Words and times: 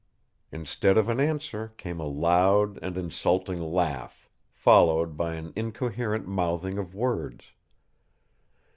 Instead 0.51 0.97
of 0.97 1.09
an 1.09 1.19
answer 1.19 1.73
came 1.77 1.99
a 1.99 2.07
loud 2.07 2.79
and 2.81 2.97
insulting 2.97 3.61
laugh, 3.61 4.27
followed 4.51 5.15
by 5.15 5.35
an 5.35 5.53
incoherent 5.55 6.27
mouthing 6.27 6.79
of 6.79 6.95
words. 6.95 7.51